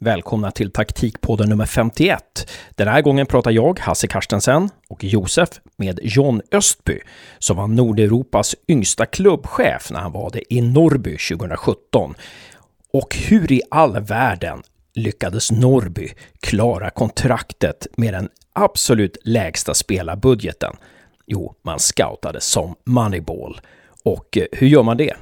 [0.00, 2.50] Välkomna till taktikpodden nummer 51.
[2.70, 7.00] Den här gången pratar jag, Hasse Karstensen och Josef med John Östby
[7.38, 12.14] som var Nordeuropas yngsta klubbchef när han var det i Norrby 2017.
[12.92, 14.62] Och hur i all världen
[14.94, 16.08] lyckades Norrby
[16.40, 20.76] klara kontraktet med den absolut lägsta spelarbudgeten?
[21.26, 23.60] Jo, man scoutade som Moneyball.
[24.04, 25.14] Och eh, hur gör man det?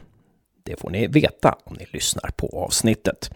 [0.64, 3.30] Det får ni veta om ni lyssnar på avsnittet.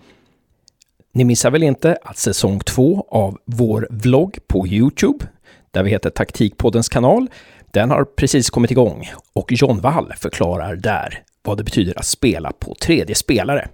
[1.17, 5.27] Ni missar väl inte att säsong två av vår vlogg på Youtube,
[5.71, 7.29] där vi heter Taktikpoddens kanal,
[7.73, 12.53] den har precis kommit igång och John Wall förklarar där vad det betyder att spela
[12.53, 13.69] på tredje spelare.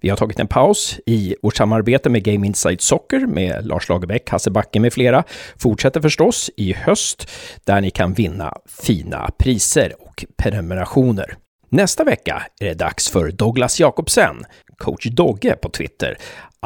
[0.00, 4.30] Vi har tagit en paus i vårt samarbete med Game Inside Soccer med Lars Lagerbäck,
[4.30, 5.24] Hasse Backe med flera.
[5.58, 7.30] Fortsätter förstås i höst
[7.64, 11.36] där ni kan vinna fina priser och prenumerationer.
[11.68, 14.36] Nästa vecka är det dags för Douglas Jakobsen,
[14.78, 16.18] coach Dogge på Twitter,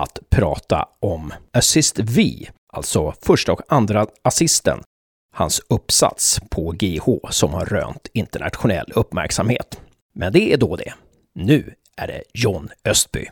[0.02, 4.82] att prata om Assist V, alltså första och andra assisten,
[5.34, 9.80] hans uppsats på GH som har rönt internationell uppmärksamhet.
[10.14, 10.94] Men det är då det.
[11.34, 13.26] Nu är det John Östby.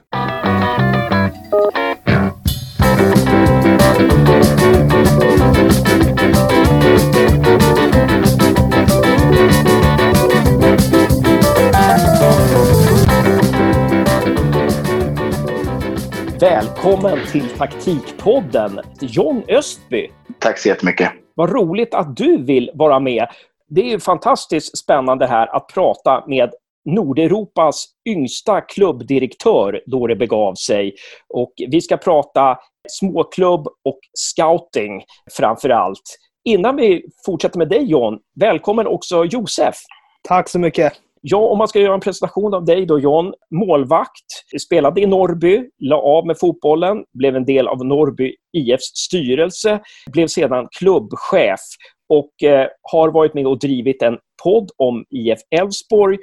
[16.41, 20.11] Välkommen till Taktikpodden, John Östby.
[20.39, 21.13] Tack så jättemycket.
[21.35, 23.27] Vad roligt att du vill vara med.
[23.69, 26.51] Det är fantastiskt spännande här att prata med
[26.85, 30.95] Nordeuropas yngsta klubbdirektör då det begav sig.
[31.35, 35.03] Och vi ska prata småklubb och scouting
[35.37, 36.19] framför allt.
[36.45, 39.77] Innan vi fortsätter med dig John, välkommen också Josef.
[40.23, 40.93] Tack så mycket.
[41.21, 43.33] Ja, om man ska göra en presentation av dig då John.
[43.51, 49.81] Målvakt, spelade i Norrby, la av med fotbollen, blev en del av Norrby IFs styrelse,
[50.13, 51.61] blev sedan klubbchef
[52.09, 56.19] och eh, har varit med och drivit en podd om IF Elfsborg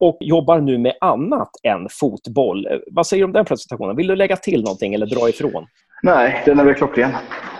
[0.00, 2.68] och jobbar nu med annat än fotboll.
[2.90, 3.96] Vad säger du om den presentationen?
[3.96, 5.66] Vill du lägga till någonting eller dra ifrån?
[6.02, 7.10] Nej, den är väl klockren,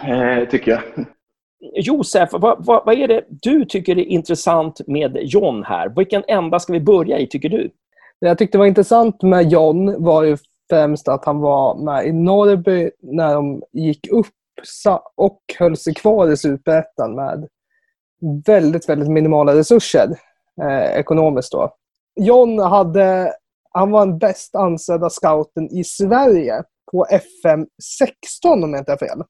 [0.08, 0.80] eh, tycker jag.
[1.60, 5.88] Josef, vad, vad, vad, är det du tycker är intressant med John här?
[5.88, 7.70] Vilken ända ska vi börja i, tycker du?
[8.20, 10.36] Det jag tyckte var intressant med John var ju
[10.70, 14.26] främst att han var med i Norrby när de gick upp
[15.14, 17.48] och höll sig kvar i Superettan med
[18.46, 20.08] väldigt, väldigt minimala resurser
[20.62, 21.52] eh, ekonomiskt.
[21.52, 21.74] Då.
[22.20, 23.32] John hade,
[23.70, 26.62] han var den bäst ansedda scouten i Sverige
[26.92, 27.66] på FM
[27.98, 29.22] 16 om jag inte har fel.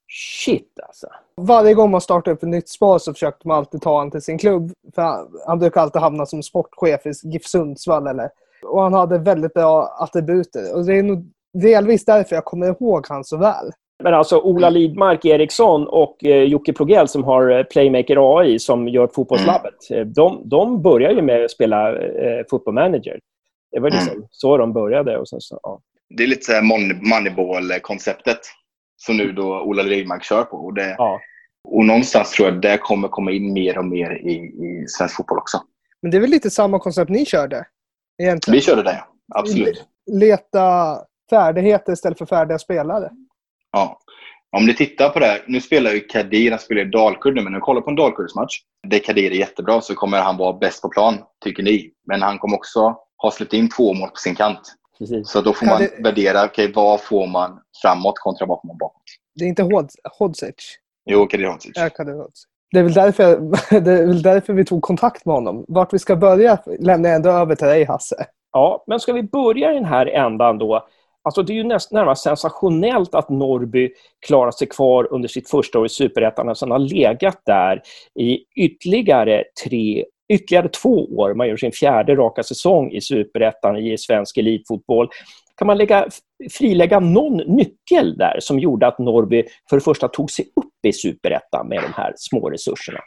[0.45, 1.07] Shit alltså.
[1.37, 4.21] Varje gång man startade upp ett nytt spår så försökte man alltid ta honom till
[4.21, 4.71] sin klubb.
[4.95, 8.07] För han, han brukar alltid hamna som sportchef i GIF Sundsvall.
[8.07, 8.29] Eller,
[8.63, 10.75] och han hade väldigt bra attributer.
[10.75, 13.71] Och det är nog delvis därför jag kommer ihåg han så väl.
[14.03, 18.87] Men alltså Ola Lidmark Eriksson och eh, Jocke Plogell som har eh, Playmaker AI som
[18.87, 19.89] gör Fotbollslabbet.
[19.89, 20.13] Mm.
[20.13, 23.19] De, de börjar ju med att spela eh, Football Manager.
[23.71, 24.27] Det var liksom mm.
[24.31, 25.17] så de började.
[25.17, 25.79] Och sen så, ja.
[26.09, 26.61] Det är lite så
[27.01, 28.39] Moneyball-konceptet
[28.97, 30.57] som nu då Ola Lidmark kör på.
[30.57, 31.19] Och, det, ja.
[31.63, 35.15] och någonstans tror jag att det kommer komma in mer och mer i, i svensk
[35.15, 35.61] fotboll också.
[36.01, 37.65] Men det är väl lite samma koncept ni körde?
[38.21, 38.55] Egentligen.
[38.55, 39.03] Vi körde det,
[39.35, 39.85] absolut.
[40.11, 40.97] Leta
[41.29, 43.09] färdigheter istället för färdiga spelare.
[43.71, 43.99] Ja.
[44.57, 47.51] Om ni tittar på det, nu spelar ju Kadir, han spelar i Dalkurd nu, men
[47.51, 50.81] när du kollar på en Dalkurdsmatch, där Kadir är jättebra, så kommer han vara bäst
[50.81, 51.91] på plan, tycker ni.
[52.07, 54.75] Men han kommer också ha släppt in två mål på sin kant.
[54.99, 55.29] Precis.
[55.29, 56.03] Så då får man det...
[56.03, 59.03] värdera, okej, okay, vad får man framåt kontra vad får man bakåt?
[59.35, 59.69] Det är inte
[60.19, 60.77] Hodzic?
[61.05, 61.71] Jo, Kadir Hodzic.
[61.75, 62.43] Ja, Kadir Hodzic.
[62.71, 63.25] Det är, väl därför,
[63.79, 65.65] det är väl därför vi tog kontakt med honom.
[65.67, 68.25] Vart vi ska börja lämnar jag ändå över till dig, Hasse.
[68.51, 70.87] Ja, men ska vi börja i den här ändan då?
[71.23, 73.89] Alltså det är ju näst, närmast sensationellt att Norrby
[74.27, 77.81] klarar sig kvar under sitt första år i Superettan och sen har legat där
[78.19, 81.33] i ytterligare tre ytterligare två år.
[81.33, 85.09] Man gör sin fjärde raka säsong i Superettan i svensk elitfotboll.
[85.57, 86.07] Kan man lägga,
[86.51, 90.93] frilägga någon nyckel där som gjorde att Norrby för det första tog sig upp i
[90.93, 92.99] Superettan med de här små resurserna?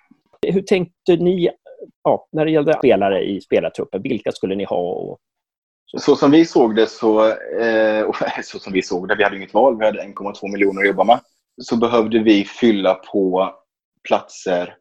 [0.46, 1.50] Hur tänkte ni
[2.04, 4.02] ja, när det gällde spelare i spelartruppen?
[4.02, 4.76] Vilka skulle ni ha?
[4.76, 5.18] Och
[5.86, 5.98] så.
[5.98, 7.28] så som vi såg det, så,
[7.60, 8.06] eh,
[8.42, 11.04] så som vi såg det, vi hade inget val, vi hade 1,2 miljoner att jobba
[11.04, 11.20] med,
[11.62, 13.54] så behövde vi fylla på
[14.08, 14.74] platser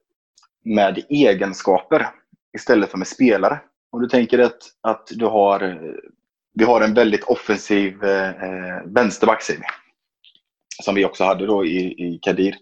[0.63, 2.07] med egenskaper
[2.57, 3.59] istället för med spelare.
[3.91, 5.81] Om du tänker att, att du har,
[6.53, 8.33] vi har en väldigt offensiv eh,
[8.85, 9.65] vänsterback, säger vi,
[10.83, 12.55] som vi också hade då i, i Kadir,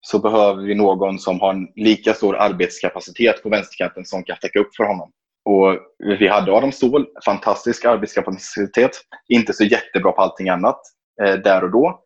[0.00, 4.58] så behöver vi någon som har en lika stor arbetskapacitet på vänsterkanten som kan täcka
[4.58, 5.12] upp för honom.
[5.44, 5.78] Och
[6.18, 8.90] vi hade Adam Ståhl, fantastisk arbetskapacitet,
[9.28, 10.80] inte så jättebra på allting annat
[11.22, 12.04] eh, där och då.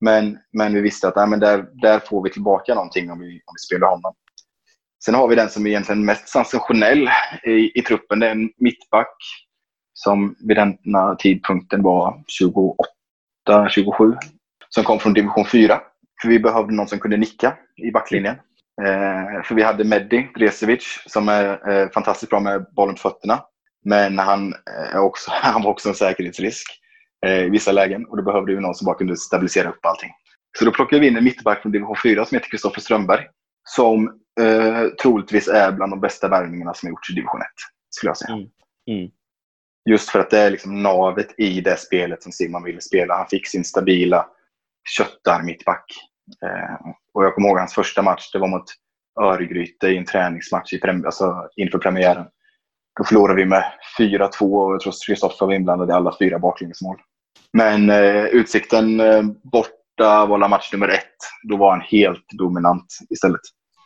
[0.00, 3.26] Men, men vi visste att nej, men där, där får vi tillbaka någonting om vi,
[3.26, 4.14] om vi spelar honom.
[5.04, 7.10] Sen har vi den som är egentligen mest sensationell
[7.44, 8.18] i, i truppen.
[8.18, 9.16] Det är en mittback
[9.92, 12.22] som vid denna tidpunkten var
[13.50, 14.16] 28-27.
[14.68, 15.80] Som kom från division 4.
[16.22, 18.36] För vi behövde någon som kunde nicka i backlinjen.
[18.82, 23.42] Eh, för vi hade Meddi Dresevic som är eh, fantastiskt bra med bollen på fötterna.
[23.84, 26.66] Men han, eh, är också, han var också en säkerhetsrisk
[27.26, 28.04] eh, i vissa lägen.
[28.04, 30.10] Och då behövde vi någon som bara kunde stabilisera upp allting.
[30.58, 33.26] Så då plockade vi in en mittback från division 4 som heter Kristoffer Strömberg.
[33.64, 37.46] Som eh, troligtvis är bland de bästa värvningarna som gjorts i division 1.
[37.90, 38.34] Skulle jag säga.
[38.34, 38.48] Mm.
[38.90, 39.10] Mm.
[39.90, 43.16] Just för att det är liksom navet i det spelet som Simon ville spela.
[43.16, 44.26] Han fick sin stabila
[44.96, 45.84] köttar mittback.
[46.44, 48.30] Eh, och jag kommer ihåg hans första match.
[48.32, 48.64] Det var mot
[49.20, 52.26] Örgryte i en träningsmatch i prem alltså inför premiären.
[52.98, 53.64] Då förlorade vi med
[53.98, 56.96] 4-2 och jag tror Kristoffer var inblandad i alla fyra baklängesmål.
[57.52, 59.22] Men eh, Utsikten eh,
[59.52, 61.16] borta var match nummer ett.
[61.48, 63.40] Då var han helt dominant istället.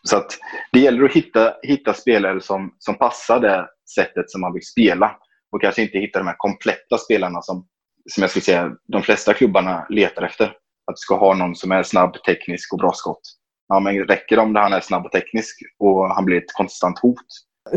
[0.08, 0.38] Så att
[0.72, 5.16] det gäller att hitta, hitta spelare som, som passar det sättet som man vill spela.
[5.52, 7.66] Och kanske inte hitta de här kompletta spelarna som,
[8.10, 10.44] som jag skulle säga de flesta klubbarna letar efter.
[10.86, 13.20] Att du ska ha någon som är snabb, teknisk och bra skott.
[13.68, 16.98] Ja, men räcker det om han är snabb och teknisk och han blir ett konstant
[16.98, 17.26] hot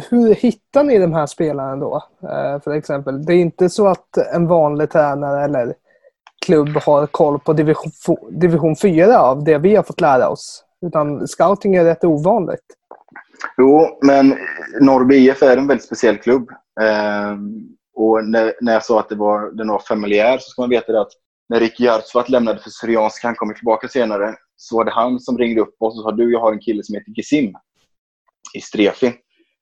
[0.09, 2.03] hur hittar ni de här spelarna då?
[2.23, 5.73] Eh, för exempel, det är inte så att en vanlig tränare eller
[6.45, 7.91] klubb har koll på division,
[8.31, 10.63] division 4 av det vi har fått lära oss.
[10.85, 12.65] Utan scouting är rätt ovanligt.
[13.57, 14.37] Jo, men
[14.81, 16.49] Norrby IF är en väldigt speciell klubb.
[16.81, 17.37] Eh,
[17.95, 20.91] och när, när jag sa att det var, den var familjär så ska man veta
[20.91, 21.11] det att
[21.49, 25.37] när Rick Järvsvart lämnade för Syriansk, han kommer tillbaka senare, så var det han som
[25.37, 27.53] ringde upp oss och sa du, jag har en kille som heter Gesim
[28.53, 29.13] i Strefi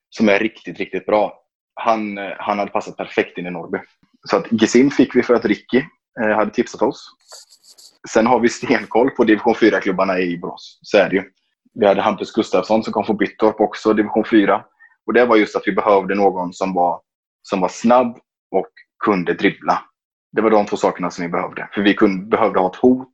[0.10, 1.40] som är riktigt, riktigt bra.
[1.74, 3.78] Han, han hade passat perfekt in i Norrby.
[4.30, 5.84] Så att Gesim fick vi för att Ricky
[6.22, 7.10] eh, hade tipsat oss.
[8.10, 10.80] Sen har vi stenkoll på division 4-klubbarna i Borås.
[10.82, 11.24] Så är det ju.
[11.74, 14.64] Vi hade Hampus Gustafsson som kom från Byttorp också, division 4.
[15.06, 17.02] Och det var just att vi behövde någon som var,
[17.42, 18.18] som var snabb
[18.52, 18.70] och
[19.06, 19.82] kunde dribbla.
[20.32, 21.70] Det var de två sakerna som vi behövde.
[21.74, 23.12] För vi kunde, behövde ha ett hot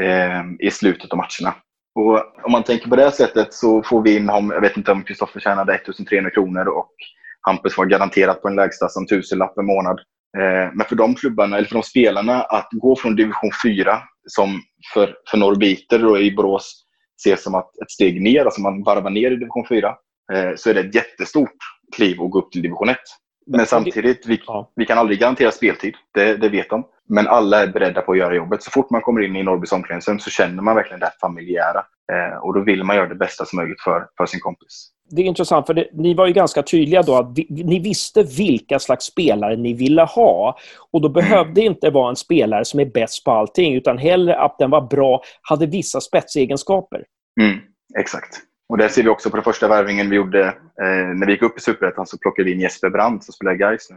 [0.00, 1.54] eh, i slutet av matcherna.
[1.94, 5.02] Och om man tänker på det sättet så får vi in, jag vet inte om
[5.02, 6.92] Kristoffer tjänade 1300 kronor och
[7.40, 10.00] Hampus var garanterat på en lägsta som tusenlapp per månad.
[10.38, 14.62] Eh, men för de klubbarna, eller för de spelarna, att gå från division 4, som
[14.94, 16.86] för, för norrbiter i Borås
[17.20, 19.94] ses som att ett steg ner, alltså man varvar ner i division 4,
[20.32, 21.56] eh, så är det ett jättestort
[21.96, 22.98] kliv att gå upp till division 1.
[23.46, 24.40] Men samtidigt, vi,
[24.76, 25.94] vi kan aldrig garantera speltid.
[26.14, 26.84] Det, det, vet de.
[27.08, 28.62] Men alla är beredda på att göra jobbet.
[28.62, 31.84] Så fort man kommer in i Norrbys omklädningsrum så känner man verkligen det familjära.
[32.12, 34.90] Eh, och då vill man göra det bästa som möjligt för, för sin kompis.
[35.10, 38.22] Det är intressant, för det, ni var ju ganska tydliga då att vi, ni visste
[38.22, 40.58] vilka slags spelare ni ville ha.
[40.90, 41.72] Och då behövde mm.
[41.72, 45.22] inte vara en spelare som är bäst på allting, utan hellre att den var bra,
[45.42, 47.04] hade vissa spetsegenskaper.
[47.40, 47.58] Mm,
[47.98, 48.40] exakt.
[48.68, 50.46] Och det ser vi också på den första värvningen vi gjorde.
[50.82, 53.54] Eh, när vi gick upp i Superettan så plockade vi in Jesper Brandt som spelar
[53.54, 53.96] Gais nu.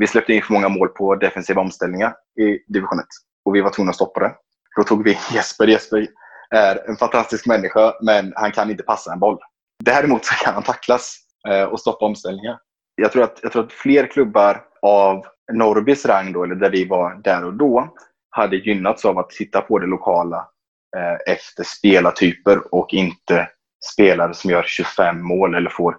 [0.00, 3.04] Vi släppte in för många mål på defensiva omställningar i division 1.
[3.44, 4.34] Och vi var tvungna att stoppa det.
[4.76, 5.66] Då tog vi Jesper.
[5.66, 6.06] Jesper
[6.50, 9.38] är en fantastisk människa, men han kan inte passa en boll.
[9.84, 11.16] Däremot så kan han tacklas
[11.48, 12.58] eh, och stoppa omställningar.
[12.94, 16.84] Jag tror, att, jag tror att fler klubbar av Norrbys rang, då, eller där vi
[16.84, 17.94] var där och då,
[18.30, 20.48] hade gynnats av att titta på det lokala
[20.96, 23.48] eh, efter spelartyper och inte
[23.92, 25.96] spelare som gör 25 mål eller får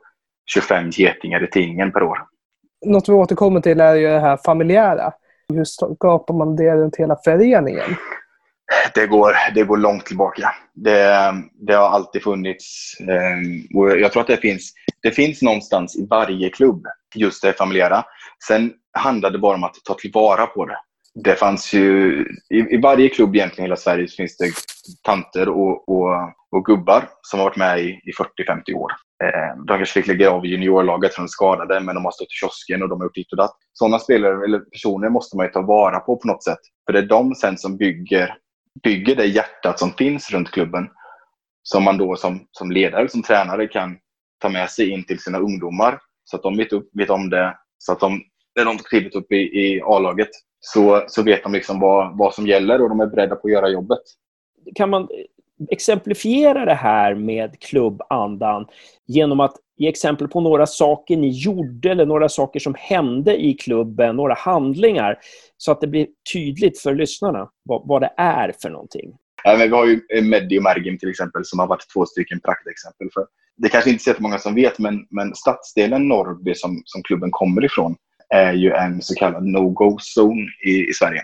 [0.53, 2.17] 25 getingar i tidningen per år.
[2.85, 5.13] Något vi återkommer till är ju det här familjära.
[5.53, 7.95] Hur skapar man det runt hela föreningen?
[8.95, 10.51] Det går, det går långt tillbaka.
[10.73, 11.33] Det,
[11.67, 12.95] det har alltid funnits.
[12.99, 17.53] Eh, och jag tror att det finns, det finns någonstans i varje klubb, just det
[17.53, 18.05] familjära.
[18.47, 20.77] Sen handlar det bara om att ta tillvara på det
[21.15, 24.51] det fanns ju, i, i, varje klubb egentligen i hela Sverige finns det
[25.03, 26.11] tanter och, och,
[26.51, 28.11] och gubbar som har varit med i, i
[28.41, 28.91] 40-50 år.
[29.23, 32.39] Eh, de kanske fick lägga av juniorlaget för de skadade, men de har stått i
[32.41, 33.55] kiosken och de har gjort ditt och datt.
[33.73, 36.59] Sådana spelare, eller personer måste man ju ta vara på på något sätt.
[36.85, 38.35] För det är de sen som bygger,
[38.83, 40.89] bygger det hjärtat som finns runt klubben.
[41.63, 43.97] Som man då som, som ledare, som tränare kan
[44.39, 45.99] ta med sig in till sina ungdomar.
[46.23, 47.57] Så att de vet, upp, vet om det.
[47.77, 48.21] Så att de,
[48.55, 52.47] när de klivit upp i, i A-laget så, så vet de liksom vad, vad som
[52.47, 54.01] gäller och de är beredda på att göra jobbet.
[54.75, 55.07] Kan man
[55.71, 58.65] exemplifiera det här med klubbandan
[59.07, 63.53] genom att ge exempel på några saker ni gjorde eller några saker som hände i
[63.53, 65.19] klubben, några handlingar,
[65.57, 69.17] så att det blir tydligt för lyssnarna vad, vad det är för någonting?
[69.43, 72.39] Ja, men vi har ju Meddi och Mergim till exempel som har varit två stycken
[72.39, 73.09] praktexempel.
[73.13, 73.25] För.
[73.57, 77.31] Det kanske inte är så många som vet, men, men stadsdelen Norrby som, som klubben
[77.31, 77.95] kommer ifrån
[78.29, 81.21] är ju en så kallad no-go-zon i, i Sverige.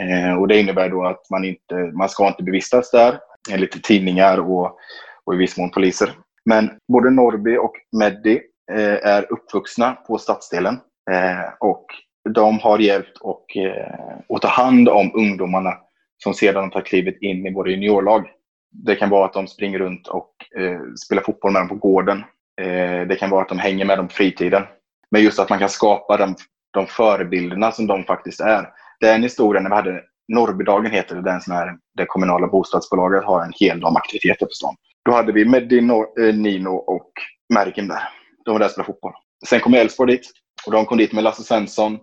[0.00, 3.18] Eh, och det innebär då att man inte man ska inte bevistas där,
[3.48, 4.78] Eh, enligt tidningar och,
[5.24, 6.12] och i viss mån poliser.
[6.44, 8.40] Men både Norby och Meddi
[8.72, 10.80] eh, är uppvuxna på stadsdelen
[11.10, 11.86] eh, och
[12.34, 13.94] de har hjälpt och, eh,
[14.28, 15.74] att ta hand om ungdomarna
[16.22, 18.28] som sedan tar klivet in i våra juniorlag.
[18.72, 22.24] Det kan vara att de springer runt och eh, spelar fotboll med dem på gården.
[22.60, 24.62] Eh, det kan vara att de hänger med dem på fritiden.
[25.10, 26.34] Men just att man kan skapa de,
[26.72, 28.68] de förebilderna som de faktiskt är.
[29.00, 30.02] Den historien när vi hade
[30.34, 34.52] Norrbydagen heter det, den sån är det kommunala bostadsbolaget har en hel dag aktiviteter på
[34.52, 34.74] stan.
[35.04, 37.12] Då hade vi Meddi, eh, Nino och
[37.54, 38.08] Merkim där.
[38.44, 39.12] De var där och spelade fotboll.
[39.48, 40.30] Sen kom Elfsborg dit.
[40.66, 41.98] Och de kom dit med Lasse Svensson,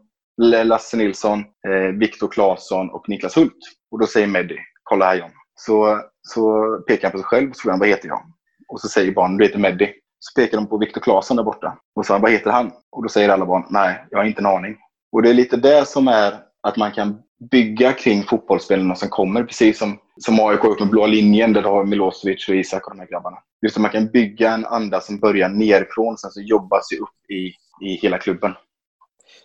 [0.64, 3.58] Lasse Nilsson, eh, Viktor Claesson och Niklas Hult.
[3.92, 5.30] Och då säger Meddi, kolla här John.
[5.56, 8.22] Så, så pekar han på sig själv och så frågar han, vad heter jag?
[8.68, 9.94] Och så säger barnen, du heter Meddi.
[10.20, 11.78] Så pekar de på Viktor Claesson där borta.
[11.96, 12.72] Och så vad heter han?
[12.92, 14.78] Och då säger alla barn, nej, jag har inte en aning.
[15.12, 19.44] Och det är lite det som är att man kan bygga kring fotbollsspelarna som kommer.
[19.44, 22.88] Precis som, som AIK har gjort med blå linjen där du har Milosevic och Isak
[22.88, 23.38] och de här grabbarna.
[23.62, 27.32] Just att man kan bygga en anda som börjar nerifrån sen så jobbar sig upp
[27.32, 27.54] i,
[27.86, 28.54] i hela klubben.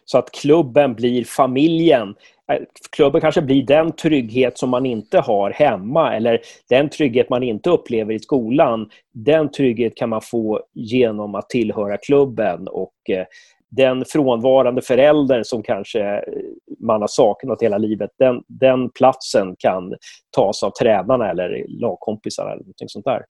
[0.05, 2.15] Så att klubben blir familjen.
[2.53, 2.59] Äh,
[2.91, 7.71] klubben kanske blir den trygghet som man inte har hemma eller den trygghet man inte
[7.71, 8.91] upplever i skolan.
[9.15, 13.25] Den trygghet kan man få genom att tillhöra klubben och eh,
[13.77, 16.23] den frånvarande föräldern som kanske eh,
[16.81, 19.95] man har saknat hela livet, den, den platsen kan
[20.37, 23.25] tas av tränarna eller lagkompisar eller något sånt där.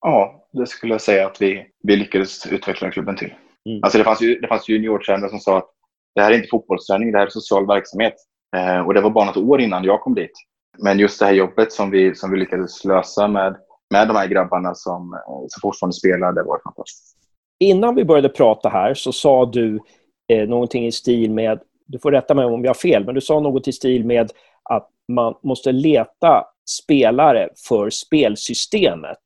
[0.00, 3.34] Ja, det skulle jag säga att vi, vi lyckades utveckla klubben till.
[3.68, 3.80] Mm.
[3.82, 5.70] Alltså det fanns ju, det fanns juniortränare som sa att
[6.14, 8.14] det här är inte fotbollsträning, det här är social verksamhet.
[8.56, 10.32] Eh, och det var bara något år innan jag kom dit.
[10.78, 13.56] Men just det här jobbet som vi, som vi lyckades lösa med,
[13.90, 17.23] med de här grabbarna som, eh, som fortfarande spelar, det var fantastiskt.
[17.60, 19.80] Innan vi började prata här så sa du
[20.28, 23.20] eh, någonting i stil med, du får rätta mig om jag har fel, men du
[23.20, 24.30] sa något i stil med
[24.62, 26.44] att man måste leta
[26.82, 29.18] spelare för spelsystemet.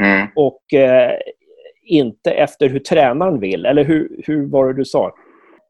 [0.00, 0.28] Mm.
[0.36, 1.18] Och eh,
[1.82, 3.66] inte efter hur tränaren vill.
[3.66, 5.14] Eller hur, hur var det du sa?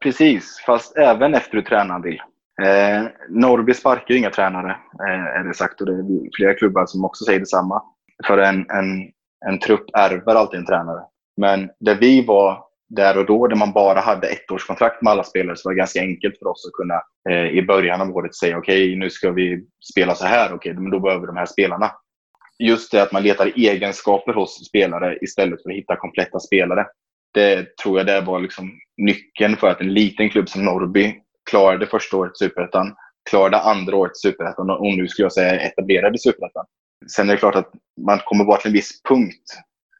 [0.03, 2.21] Precis, fast även efter hur tränaren vill.
[2.63, 5.81] Eh, Norrby sparkar ju inga tränare, eh, är det sagt.
[5.81, 7.83] Och det är flera klubbar som också säger detsamma.
[8.27, 9.11] För en, en,
[9.45, 11.01] en trupp ärver alltid en tränare.
[11.37, 15.55] Men där vi var där och då, där man bara hade ettårskontrakt med alla spelare,
[15.55, 18.57] så var det ganska enkelt för oss att kunna eh, i början av året säga
[18.57, 21.37] okej, okay, nu ska vi spela så här, okej, okay, men då behöver vi de
[21.37, 21.91] här spelarna.
[22.59, 26.87] Just det att man letar egenskaper hos spelare istället för att hitta kompletta spelare.
[27.33, 31.15] Det tror jag det var liksom nyckeln för att en liten klubb som Norrby
[31.49, 32.95] klarade första året Superettan,
[33.29, 36.65] klarade andra året Superettan och nu skulle jag säga etablerade Superettan.
[37.15, 39.57] Sen är det klart att man kommer bara till en viss punkt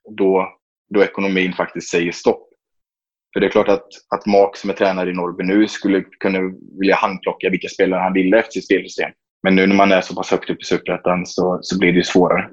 [0.09, 0.49] då,
[0.95, 2.49] då ekonomin faktiskt säger stopp.
[3.33, 6.39] För det är klart att, att Mark som är tränare i Norrby nu skulle kunna
[6.79, 9.11] vilja handplocka vilka spelare han ville efter sitt spelsystem.
[9.43, 12.05] Men nu när man är så pass högt upp i Superettan så, så blir det
[12.05, 12.49] svårare.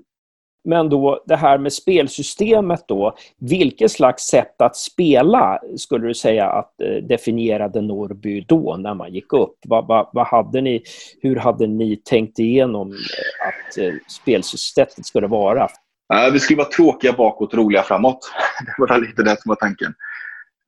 [0.65, 3.17] Men då det här med spelsystemet då.
[3.39, 9.15] Vilket slags sätt att spela skulle du säga att eh, definierade Norrby då när man
[9.15, 9.57] gick upp?
[9.65, 10.83] Vad, vad, vad, hade ni,
[11.23, 15.69] hur hade ni tänkt igenom eh, att eh, spelsystemet skulle vara?
[16.13, 18.33] Eh, vi skulle vara tråkiga bakåt och roliga framåt.
[18.67, 19.95] Det var lite det som var tanken.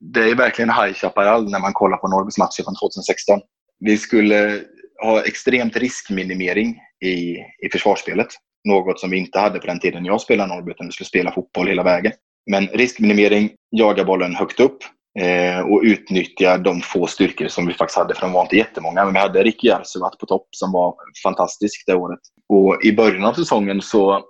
[0.01, 3.41] Det är verkligen High Chaparral när man kollar på Norrbys matcher från 2016.
[3.81, 4.61] Vi skulle
[5.03, 7.37] ha extremt riskminimering i,
[7.67, 8.27] i försvarsspelet.
[8.65, 11.33] Något som vi inte hade på den tiden jag spelade Norrby, utan vi skulle spela
[11.33, 12.13] fotboll hela vägen.
[12.51, 14.79] Men riskminimering, jaga bollen högt upp
[15.19, 19.05] eh, och utnyttja de få styrkor som vi faktiskt hade, för de var inte jättemånga.
[19.05, 22.21] Men vi hade Ricky Jarsuvat på topp som var fantastisk det året.
[22.49, 24.25] Och i början av säsongen så,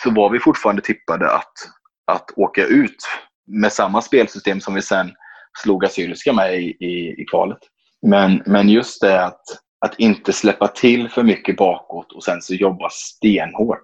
[0.00, 1.52] så var vi fortfarande tippade att,
[2.06, 2.96] att åka ut
[3.46, 5.12] med samma spelsystem som vi sen
[5.58, 7.58] slog Assyriska med i, i, i kvalet.
[8.06, 9.42] Men, men just det att
[9.86, 13.82] att inte släppa till för mycket bakåt och sen så jobba stenhårt.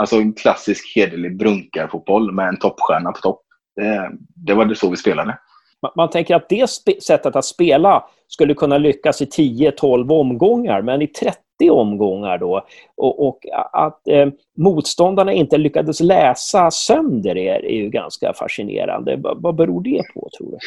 [0.00, 3.40] Alltså en klassisk hederlig brunkarfotboll med en toppstjärna på topp.
[3.76, 4.10] Det,
[4.46, 5.38] det var det så vi spelade.
[5.82, 6.70] Man, man tänker att det
[7.02, 11.06] sättet att spela skulle kunna lyckas i 10-12 omgångar, men i
[11.58, 12.66] 30 omgångar då.
[12.96, 13.38] Och, och
[13.72, 19.16] att eh, motståndarna inte lyckades läsa sönder er är ju ganska fascinerande.
[19.16, 20.58] vad, vad beror det på, tror du?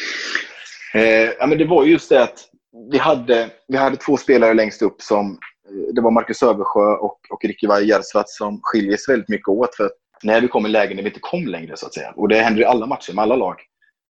[1.00, 2.44] Eh, ja, men det var just det att
[2.90, 5.30] vi hade, vi hade två spelare längst upp som
[5.68, 9.74] eh, det var Marcus Översjö och, och Ricky Järvsvart som skiljer sig väldigt mycket åt.
[9.74, 9.90] För
[10.22, 12.36] när vi kom i lägen där vi inte kom längre, så att säga, och det
[12.36, 13.56] händer i alla matcher med alla lag,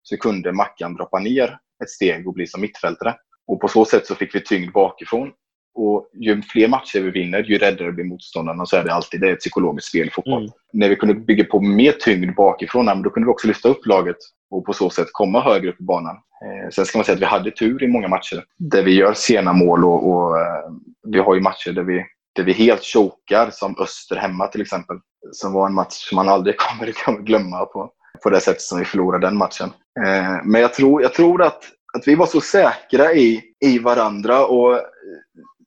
[0.02, 3.14] så kunde Mackan droppa ner ett steg och bli som mittfältare.
[3.46, 5.32] Och på så sätt så fick vi tyngd bakifrån.
[5.74, 8.66] Och ju fler matcher vi vinner, ju räddare blir motståndarna.
[8.66, 10.42] Så är det alltid det är ett psykologiskt spel i fotboll.
[10.42, 10.52] Mm.
[10.72, 14.16] När vi kunde bygga på mer tyngd bakifrån, då kunde vi också lyfta upp laget
[14.50, 16.16] och på så sätt komma högre upp i banan.
[16.16, 19.14] Eh, sen ska man säga att vi hade tur i många matcher där vi gör
[19.14, 20.70] sena mål och, och eh,
[21.08, 22.04] vi har ju matcher där vi,
[22.34, 24.96] där vi helt chokar, som Öster hemma till exempel.
[25.32, 27.90] Som var en match som man aldrig kommer glömma på,
[28.22, 29.70] på det sättet som vi förlorade den matchen.
[30.06, 31.64] Eh, men jag tror, jag tror att,
[31.96, 34.80] att vi var så säkra i, i varandra och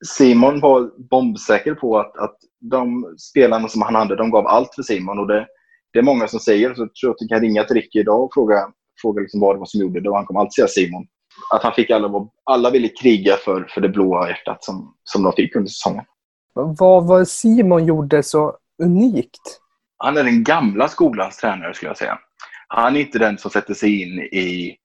[0.05, 4.83] Simon var bombsäker på att, att de spelarna som han hade, de gav allt för
[4.83, 5.19] Simon.
[5.19, 5.47] Och det,
[5.93, 8.23] det är många som säger, så jag tror att du kan ringa till Ricky idag
[8.23, 8.67] och fråga,
[9.01, 10.09] fråga liksom vad det var som gjorde det.
[10.09, 11.07] Och han kommer alltid säga Simon.
[11.53, 15.33] Att han fick alla, alla ville kriga för, för det blåa hjärtat som, som de
[15.33, 16.05] fick under säsongen.
[16.53, 19.59] Vad var Simon gjorde så unikt?
[19.97, 22.19] Han är den gamla skolans tränare skulle jag säga.
[22.67, 24.77] Han är inte den som sätter sig in i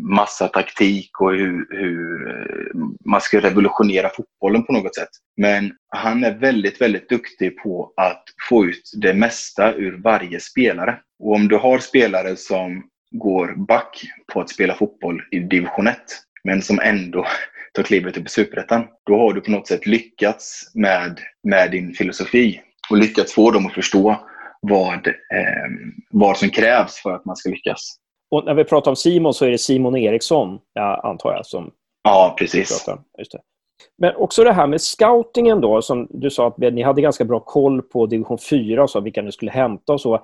[0.00, 5.08] massa taktik och hur, hur eh, man ska revolutionera fotbollen på något sätt.
[5.36, 10.98] Men han är väldigt, väldigt duktig på att få ut det mesta ur varje spelare.
[11.18, 15.98] Och om du har spelare som går back på att spela fotboll i division 1,
[16.44, 17.26] men som ändå
[17.74, 21.92] tar klivet upp i superettan, då har du på något sätt lyckats med, med din
[21.92, 22.60] filosofi
[22.90, 24.26] och lyckats få dem att förstå
[24.60, 25.68] vad, eh,
[26.10, 27.98] vad som krävs för att man ska lyckas.
[28.30, 31.70] Och när vi pratar om Simon så är det Simon Eriksson, jag antar jag, som...
[32.02, 32.86] Ja, precis.
[33.18, 33.38] Just det.
[33.98, 37.40] Men också det här med scoutingen då, som du sa att ni hade ganska bra
[37.40, 40.14] koll på division 4 och så, vilka ni skulle hämta och så.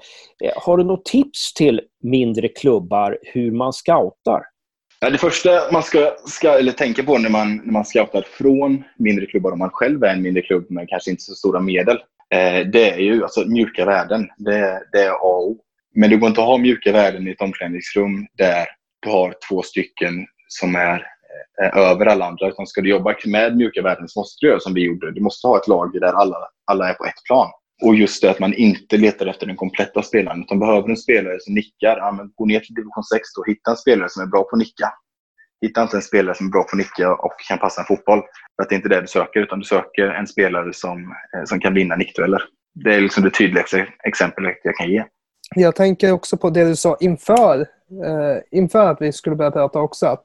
[0.44, 4.42] Eh, har du något tips till mindre klubbar hur man scoutar?
[5.00, 8.84] Ja, det första man ska, ska eller tänka på när man, när man scoutar från
[8.98, 11.96] mindre klubbar, om man själv är en mindre klubb med kanske inte så stora medel,
[12.34, 14.28] eh, det är ju alltså mjuka värden.
[14.36, 15.58] Det, det är A och O.
[15.94, 18.66] Men det går inte att ha mjuka värden i ett omklädningsrum där
[19.02, 21.06] du har två stycken som är
[21.62, 22.48] eh, över alla andra.
[22.48, 25.12] Utan ska du jobba med mjuka värden så måste du göra som vi gjorde.
[25.12, 27.50] Du måste ha ett lag där alla, alla är på ett plan.
[27.82, 30.42] Och just det att man inte letar efter den kompletta spelaren.
[30.42, 33.70] Utan behöver en spelare som nickar, ja, men gå ner till division 6 och hitta
[33.70, 34.92] en spelare som är bra på att nicka.
[35.60, 38.22] Hitta inte en spelare som är bra på att nicka och kan passa en fotboll.
[38.56, 41.44] För att det är inte det du söker, utan du söker en spelare som, eh,
[41.44, 42.42] som kan vinna nickdueller.
[42.84, 45.04] Det är liksom det tydligaste exemplet jag kan ge.
[45.54, 47.60] Jag tänker också på det du sa inför,
[48.04, 50.24] eh, inför att vi skulle börja prata också, att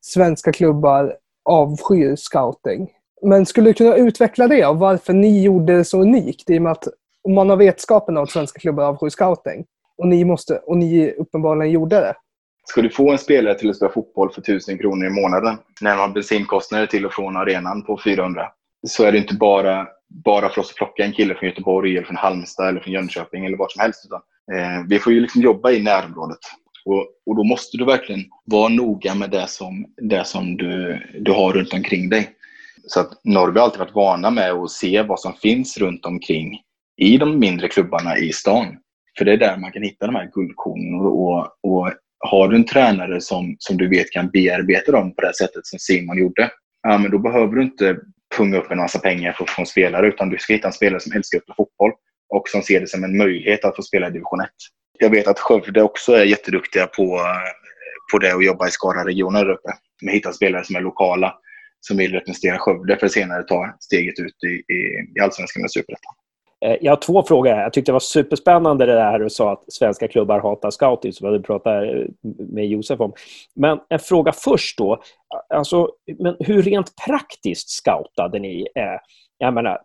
[0.00, 2.90] svenska klubbar avskyr scouting.
[3.22, 6.50] Men skulle du kunna utveckla det och varför ni gjorde det så unikt?
[6.50, 6.88] I och med att
[7.22, 9.64] om man har vetskapen om att svenska klubbar avskyr scouting
[9.98, 12.14] och ni, måste, och ni uppenbarligen gjorde det.
[12.66, 15.96] Ska du få en spelare till att spela fotboll för 1000 kronor i månaden när
[15.96, 18.48] man har bensinkostnader till och från arenan på 400
[18.86, 22.06] så är det inte bara, bara för oss att plocka en kille från Göteborg, eller
[22.06, 24.04] från Halmstad eller från Jönköping eller vart som helst.
[24.06, 24.20] Utan
[24.52, 26.38] Eh, vi får ju liksom jobba i närområdet.
[26.84, 31.32] Och, och då måste du verkligen vara noga med det som, det som du, du
[31.32, 32.30] har runt omkring dig.
[32.86, 36.60] Så att Norrby har alltid varit vana med att se vad som finns runt omkring
[36.96, 38.66] i de mindre klubbarna i stan.
[39.18, 40.94] För det är där man kan hitta de här guldkornen.
[41.00, 45.36] Och, och har du en tränare som, som du vet kan bearbeta dem på det
[45.36, 46.50] sättet som Simon gjorde,
[46.82, 47.96] ja, men då behöver du inte
[48.36, 50.72] punga upp en massa pengar för att få en spelare, utan du ska hitta en
[50.72, 51.92] spelare som älskar att spela fotboll
[52.36, 54.48] och som ser det som en möjlighet att få spela i division 1.
[54.98, 57.50] Jag vet att Skövde också är jätteduktiga på, eh,
[58.12, 59.68] på det och jobbar i Skara-regionen där uppe.
[60.02, 61.34] Med att hitta spelare som är lokala,
[61.80, 64.78] som vill representera Skövde för att senare ta steget ut i, i,
[65.16, 66.14] i Allsvenskan och Superettan.
[66.64, 67.62] Eh, jag har två frågor här.
[67.62, 71.32] Jag tyckte det var superspännande det där du sa att svenska klubbar hatar scouting, som
[71.32, 72.06] vi pratade eh,
[72.52, 73.12] med Josef om.
[73.54, 75.02] Men en fråga först då.
[75.54, 78.66] Alltså, men hur rent praktiskt scoutade ni?
[79.38, 79.78] Jag menar,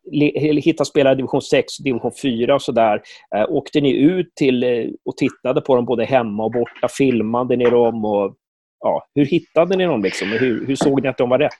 [0.61, 3.01] hitta spelare i division 6, division 4 och sådär.
[3.35, 6.87] Eh, åkte ni ut till eh, och tittade på dem både hemma och borta?
[6.87, 8.05] Filmade ni dem?
[8.05, 8.35] Och,
[8.79, 10.03] ja, hur hittade ni dem?
[10.03, 10.27] Liksom?
[10.27, 11.57] Hur, hur såg ni att de var rätt?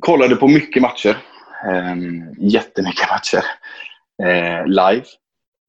[0.00, 1.16] Kollade på mycket matcher.
[1.68, 1.96] Eh,
[2.38, 3.44] jättemycket matcher.
[4.22, 5.04] Eh, live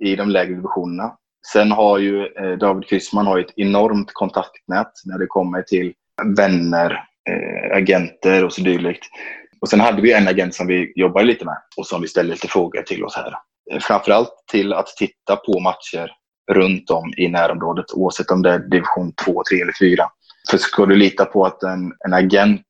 [0.03, 1.11] i de lägre divisionerna.
[1.53, 5.93] Sen har ju eh, David Kryssman har ett enormt kontaktnät när det kommer till
[6.37, 6.91] vänner,
[7.29, 9.05] eh, agenter och så dylikt.
[9.61, 12.31] Och sen hade vi en agent som vi jobbade lite med och som vi ställde
[12.31, 13.33] lite frågor till oss här.
[13.71, 16.11] Eh, framförallt till att titta på matcher
[16.51, 20.09] runt om i närområdet oavsett om det är division 2, 3 eller 4.
[20.51, 22.65] För ska du lita på att en, en agent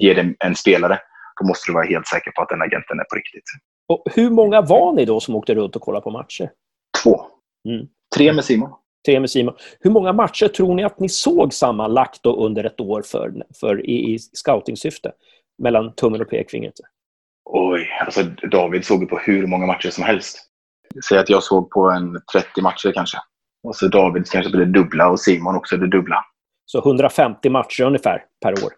[0.00, 0.98] ger dig en spelare,
[1.40, 3.44] då måste du vara helt säker på att den agenten är på riktigt.
[3.88, 6.50] Och hur många var ni då som åkte runt och kollade på matcher?
[7.02, 7.26] Två.
[7.68, 7.86] Mm.
[8.16, 8.70] Tre med Simon.
[9.06, 9.54] Tre med Simon.
[9.80, 14.14] Hur många matcher tror ni att ni såg sammanlagt under ett år för, för, i,
[14.14, 15.12] i scoutingsyfte?
[15.58, 16.74] Mellan tummen och pekfingret?
[17.44, 20.38] Oj, alltså David såg på hur många matcher som helst.
[21.08, 23.18] Säg att jag såg på en 30 matcher kanske.
[23.62, 26.24] Och så David kanske på det dubbla och Simon också det dubbla.
[26.66, 28.72] Så 150 matcher ungefär per år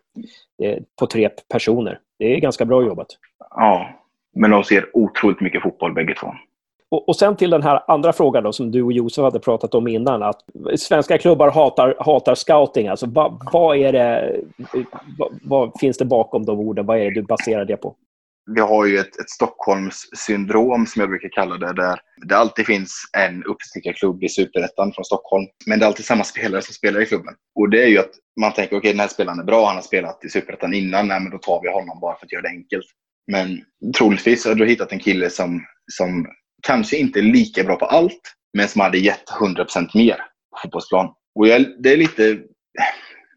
[0.99, 2.01] på tre personer.
[2.19, 3.07] Det är ganska bra jobbat.
[3.51, 3.91] Ja,
[4.35, 6.35] men de ser otroligt mycket fotboll bägge två.
[6.91, 9.75] Och, och sen till den här andra frågan då, som du och Josef hade pratat
[9.75, 10.23] om innan.
[10.23, 10.41] Att
[10.77, 12.89] svenska klubbar hatar, hatar scouting.
[12.89, 14.41] Alltså, vad, vad, är det,
[15.19, 16.87] vad, vad, finns det bakom de orden?
[16.87, 17.97] Vad är det du baserar det på?
[18.55, 21.73] Vi har ju ett, ett Stockholmssyndrom som jag brukar kalla det.
[21.73, 25.47] Där det alltid finns en uppstickarklubb i Superettan från Stockholm.
[25.67, 27.35] Men det är alltid samma spelare som spelar i klubben.
[27.55, 29.67] Och det är ju att man tänker okej okay, den här spelaren är bra.
[29.67, 31.09] Han har spelat i Superettan innan.
[31.09, 32.87] Nej, men då tar vi honom bara för att göra det enkelt.
[33.33, 33.61] Men
[33.99, 36.27] troligtvis har du hittat en kille som, som
[36.63, 38.21] kanske inte lika bra på allt,
[38.55, 41.09] men som hade gett 100% mer på fotbollsplan.
[41.35, 42.39] Och jag, det är lite eh,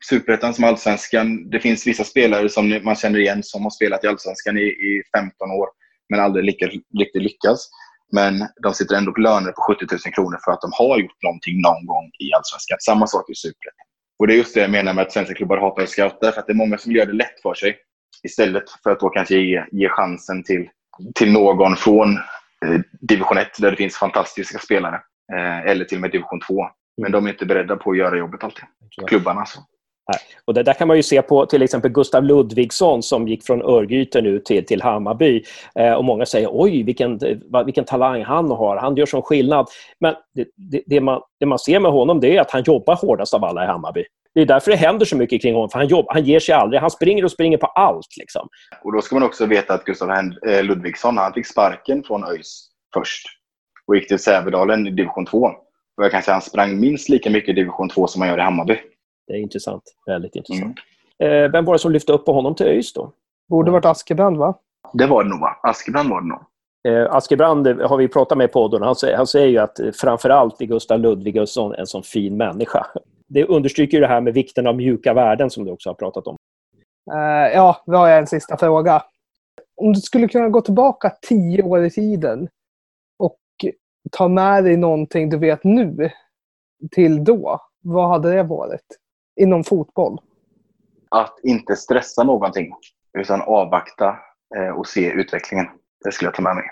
[0.10, 1.50] Superettan som Allsvenskan.
[1.50, 5.04] Det finns vissa spelare som man känner igen som har spelat i Allsvenskan i, i
[5.18, 5.68] 15 år,
[6.10, 6.68] men aldrig lika,
[7.00, 7.70] riktigt lyckats.
[8.12, 11.24] Men de sitter ändå på löner på 70 000 kronor för att de har gjort
[11.24, 12.78] någonting någon gång i Allsvenskan.
[12.80, 13.86] Samma sak i Superettan.
[14.20, 16.48] Och det är just det jag menar med att svenska klubbar hatar scouter, för att
[16.48, 17.78] det är många som gör det lätt för sig.
[18.24, 20.70] Istället för att då kanske ge, ge chansen till,
[21.16, 22.20] till någon från
[23.00, 25.02] division 1 där det finns fantastiska spelare.
[25.34, 26.68] Eh, eller till och med division 2.
[27.02, 28.64] Men de är inte beredda på att göra jobbet alltid.
[29.08, 29.60] Klubbarna alltså.
[30.46, 33.62] Och det där kan man ju se på till exempel Gustav Ludvigsson som gick från
[33.62, 35.44] Örgryte nu till, till Hammarby.
[35.76, 37.20] Eh, och många säger oj vilken,
[37.66, 39.68] vilken talang han har, han gör sån skillnad.
[40.00, 42.96] Men det, det, det, man, det man ser med honom det är att han jobbar
[42.96, 44.06] hårdast av alla i Hammarby.
[44.34, 45.70] Det är därför det händer så mycket kring honom.
[45.70, 46.82] För han, jobb, han ger sig aldrig.
[46.82, 48.18] Han springer och springer på allt.
[48.20, 48.48] Liksom.
[48.84, 52.70] Och Då ska man också veta att Gustav eh, Ludvigsson han fick sparken från ÖIS
[52.94, 53.28] först
[53.88, 55.38] och gick till Sävedalen i division 2.
[55.98, 58.30] Och jag kan säga att han sprang minst lika mycket i division 2 som han
[58.30, 58.78] gör i Hammarby.
[59.28, 59.84] Det är intressant.
[60.06, 60.80] Väldigt intressant.
[61.24, 61.44] Mm.
[61.44, 63.12] Eh, vem var det som lyfte upp på honom till ÖIS då?
[63.50, 64.54] Borde varit Askebrand, va?
[64.94, 65.60] Det var det nog, va?
[65.64, 66.40] Askebrand var det nog.
[66.88, 68.82] Eh, Askebrand har vi pratat med i podden.
[68.82, 72.86] Han, han säger ju att framförallt är Gustav Ludvigsson en sån fin människa
[73.30, 76.38] det understryker det här med vikten av mjuka värden som du också har pratat om.
[77.14, 79.04] Uh, ja, då har jag en sista fråga.
[79.82, 82.50] Om du skulle kunna gå tillbaka tio år i tiden
[83.20, 83.40] och
[84.12, 86.10] ta med dig någonting du vet nu
[86.92, 88.98] till då, vad hade det varit?
[89.40, 90.20] Inom fotboll?
[91.12, 92.74] Att inte stressa någonting,
[93.18, 94.18] utan avvakta
[94.56, 95.66] eh, och se utvecklingen.
[96.04, 96.66] Det skulle jag ta med mig.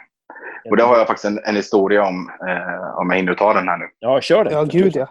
[0.70, 3.67] Och det har jag faktiskt en, en historia om, eh, om jag hinner ta den
[3.67, 3.86] här nu.
[4.00, 4.52] Ja, kör det.
[4.52, 5.08] Ja, gud ja.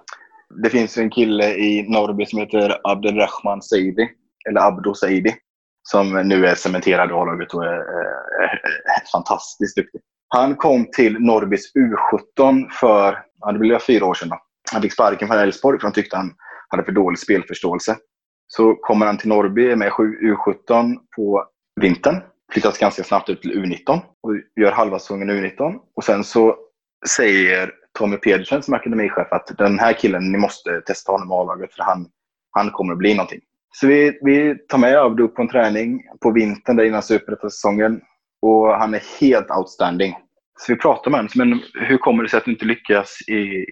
[0.63, 4.09] Det finns en kille i Norrby som heter Abdelrahman Saidi,
[4.49, 5.35] eller Abdo Saidi,
[5.83, 7.79] som nu är cementerad i A-laget och är,
[8.43, 10.01] är, är, fantastiskt duktig.
[10.29, 14.29] Han kom till Norrbys U17 för, ja, det blev fyra år sedan.
[14.29, 14.39] Då.
[14.73, 16.33] Han fick sparken från Elfsborg för de tyckte han
[16.69, 17.97] hade för dålig spelförståelse.
[18.47, 21.45] Så kommer han till Norrby med U17 på
[21.81, 22.23] vintern.
[22.53, 25.75] Flyttas ganska snabbt ut till U19 och gör halva säsongen U19.
[25.97, 26.57] Och sen så
[27.09, 31.75] säger Tommy Pedersen som akademichef att den här killen, ni måste testa honom i A-laget
[31.75, 32.07] för han,
[32.51, 33.41] han kommer att bli någonting.
[33.73, 38.01] Så vi, vi tar med Abdo på en träning på vintern där innan superettan-säsongen
[38.43, 40.17] och han är helt outstanding.
[40.59, 43.65] Så vi pratar med honom, men hur kommer det sig att du inte lyckas i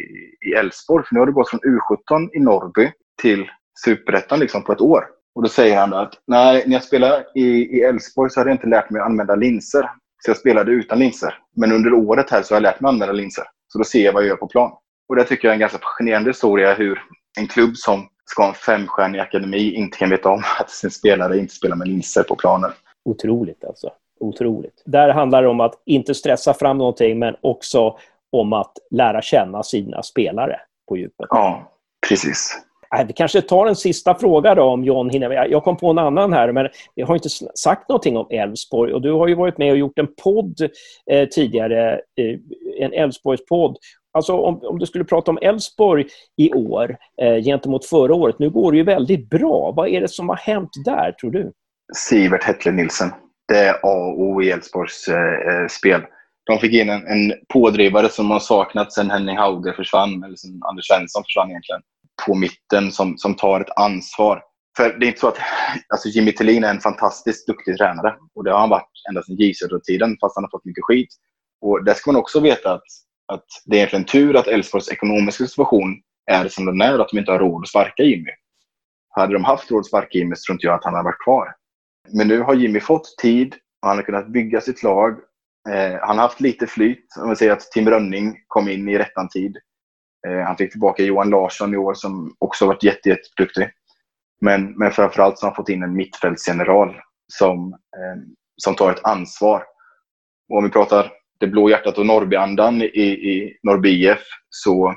[0.57, 1.05] Elfsborg?
[1.07, 2.91] För nu har du gått från U17 i Norrby
[3.23, 3.51] till
[3.85, 5.05] superettan liksom på ett år.
[5.35, 8.67] Och då säger han att nej, när jag spelade i Elfsborg så hade jag inte
[8.67, 9.91] lärt mig att använda linser.
[10.25, 11.39] Så jag spelade utan linser.
[11.57, 13.45] Men under året här så har jag lärt mig att använda linser.
[13.75, 14.73] Så då ser jag vad jag gör på plan.
[15.09, 17.03] Och det tycker jag är en ganska fascinerande historia hur
[17.39, 21.39] en klubb som ska ha en femstjärnig akademi inte kan veta om att sin spelare
[21.39, 22.71] inte spelar med linser på planen.
[23.05, 23.91] Otroligt alltså.
[24.21, 24.83] Otroligt.
[24.85, 27.99] Där handlar det om att inte stressa fram någonting men också
[28.33, 31.27] om att lära känna sina spelare på djupet.
[31.31, 31.73] Ja,
[32.09, 32.59] precis.
[33.07, 35.47] Vi kanske tar en sista fråga då om John hinner.
[35.51, 38.93] Jag kom på en annan här, men jag har inte sagt någonting om Elfsborg.
[38.93, 40.61] Och du har ju varit med och gjort en podd
[41.11, 42.39] eh, tidigare, eh,
[42.81, 43.77] en Elfsborgspodd.
[44.13, 46.07] Alltså om, om du skulle prata om Elfsborg
[46.37, 48.39] i år eh, gentemot förra året.
[48.39, 49.73] Nu går det ju väldigt bra.
[49.77, 51.53] Vad är det som har hänt där, tror du?
[51.95, 53.11] Sivert Hettle Nilsen.
[53.49, 56.03] Det är A och O i Elfsborgs eh, eh, spel.
[56.47, 60.61] De fick in en, en pådrivare som har saknats sen Henning Hauge försvann, eller sen
[60.69, 61.83] Anders Svensson försvann egentligen
[62.27, 64.43] på mitten som, som tar ett ansvar.
[64.77, 65.39] För det är inte så att
[65.89, 68.15] alltså Jimmy Tillin är en fantastiskt duktig tränare.
[68.35, 69.53] Och det har han varit ända sedan J
[69.87, 71.09] tiden fast han har fått mycket skit.
[71.65, 72.83] Och där ska man också veta att,
[73.33, 76.01] att det är egentligen tur att Elfsborgs ekonomiska situation
[76.31, 78.31] är som den är, att de inte har råd att sparka Jimmy.
[79.09, 81.25] Hade de haft råd att sparka Jimmy så tror inte jag att han hade varit
[81.25, 81.55] kvar.
[82.13, 85.19] Men nu har Jimmy fått tid och han har kunnat bygga sitt lag.
[85.69, 87.07] Eh, han har haft lite flyt.
[87.19, 89.57] Om vi säger att Tim Rönning kom in i rättan tid.
[90.29, 93.63] Eh, han fick tillbaka Johan Larsson i år som också varit jätteduktig.
[93.63, 93.73] Jätte
[94.41, 97.01] men, men framförallt så har han fått in en mittfältsgeneral
[97.33, 98.23] som, eh,
[98.57, 99.65] som tar ett ansvar.
[100.49, 104.95] Och om vi pratar det blå hjärtat och Norrbyandan i, i Norrby IF så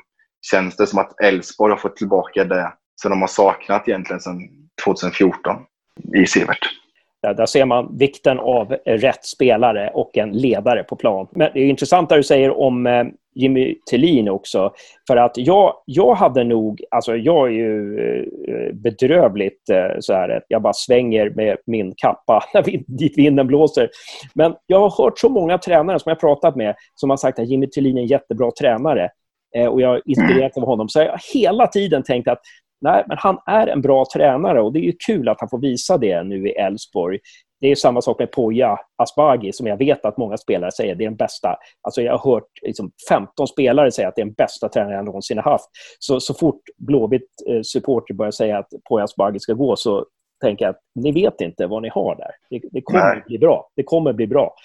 [0.52, 4.40] känns det som att Elfsborg har fått tillbaka det som de har saknat egentligen sedan
[4.86, 5.56] 2014
[6.16, 6.70] i Severt.
[7.28, 11.28] Eh, där ser man vikten av rätt spelare och en ledare på plan.
[11.32, 13.04] Men det är intressant det du säger om eh,
[13.38, 14.74] Jimmy Tillin också.
[15.08, 16.82] För att jag, jag hade nog...
[16.92, 20.42] Alltså jag är ju eh, bedrövligt eh, så här.
[20.48, 22.44] Jag bara svänger med min kappa
[22.88, 23.90] dit vinden blåser.
[24.34, 27.50] Men jag har hört så många tränare som jag pratat med som har sagt att
[27.50, 29.10] Jimmy Tillin är en jättebra tränare.
[29.56, 30.90] Eh, och jag har inspirerad av honom.
[30.90, 32.40] Så jag har hela tiden tänkt att
[32.82, 35.98] nej, men han är en bra tränare och det är kul att han får visa
[35.98, 37.20] det nu i Elfsborg.
[37.62, 41.04] Det är samma sak med Poja Asbaghi som jag vet att många spelare säger det
[41.04, 41.56] är den bästa.
[41.82, 45.06] Alltså jag har hört liksom 15 spelare säga att det är den bästa tränaren jag
[45.06, 45.70] någonsin har haft.
[46.00, 50.06] Så, så fort Blåvitt eh, supporter börjar säga att Poja Asbaghi ska gå så
[50.42, 52.32] tänker jag att ni vet inte vad ni har där.
[52.50, 53.24] Det, det kommer Nej.
[53.28, 53.70] bli bra.
[53.76, 54.56] Det kommer bli bra.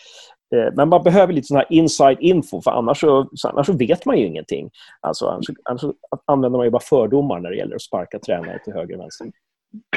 [0.55, 4.07] Eh, men man behöver lite sån här inside info, för annars så, annars så vet
[4.07, 4.71] man ju ingenting.
[5.01, 5.83] Alltså, annars, annars
[6.27, 9.27] använder man ju bara fördomar när det gäller att sparka tränare till höger och vänster.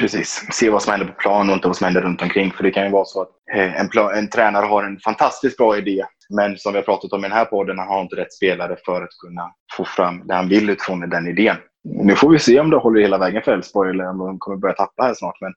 [0.00, 0.48] Precis.
[0.52, 2.52] Se vad som händer på plan och inte vad som händer runt omkring.
[2.52, 5.56] För det kan ju vara så att eh, en, plan, en tränare har en fantastiskt
[5.56, 8.16] bra idé, men som vi har pratat om i den här podden, han har inte
[8.16, 11.56] rätt spelare för att kunna få fram det han vill utifrån den idén.
[11.84, 14.56] Nu får vi se om det håller hela vägen för Elfsborg eller om de kommer
[14.56, 15.40] börja tappa här snart.
[15.40, 15.52] Men,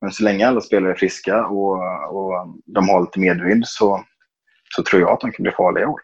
[0.00, 1.72] men så länge alla spelare är friska och,
[2.10, 2.32] och
[2.66, 4.04] de har lite medvind så,
[4.76, 6.00] så tror jag att de kan bli farliga i år.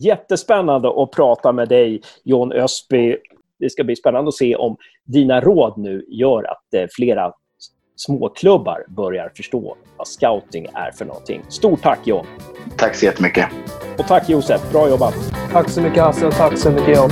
[0.00, 3.16] Jättespännande att prata med dig, John Ösby.
[3.58, 7.32] Det ska bli spännande att se om dina råd nu gör att eh, flera
[7.96, 11.42] småklubbar börjar förstå vad scouting är för någonting.
[11.48, 12.26] Stort tack John!
[12.76, 13.48] Tack så jättemycket!
[13.98, 15.14] Och tack Josef, bra jobbat!
[15.52, 17.10] Tack så mycket Hasse och tack så mycket John!